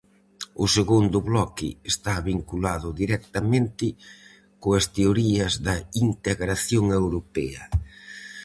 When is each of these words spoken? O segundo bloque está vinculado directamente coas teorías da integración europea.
O 0.63 0.65
segundo 0.77 1.17
bloque 1.29 1.69
está 1.91 2.13
vinculado 2.31 2.87
directamente 3.01 3.85
coas 4.61 4.85
teorías 4.97 5.53
da 5.67 5.75
integración 6.07 6.85
europea. 7.01 7.63